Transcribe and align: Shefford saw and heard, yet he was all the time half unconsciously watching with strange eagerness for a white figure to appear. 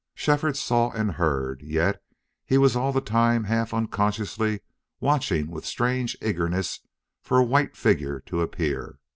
Shefford 0.15 0.57
saw 0.57 0.89
and 0.93 1.11
heard, 1.11 1.61
yet 1.61 2.01
he 2.43 2.57
was 2.57 2.75
all 2.75 2.91
the 2.91 3.01
time 3.01 3.43
half 3.43 3.71
unconsciously 3.71 4.61
watching 4.99 5.51
with 5.51 5.63
strange 5.63 6.17
eagerness 6.23 6.79
for 7.21 7.37
a 7.37 7.43
white 7.45 7.77
figure 7.77 8.19
to 8.21 8.41
appear. 8.41 8.97